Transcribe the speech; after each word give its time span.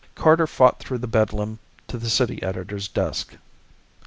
Carter 0.15 0.47
fought 0.47 0.79
through 0.79 0.97
the 0.97 1.05
bedlam 1.05 1.59
to 1.87 1.95
the 1.99 2.09
city 2.09 2.41
editor's 2.41 2.87
desk. 2.87 3.35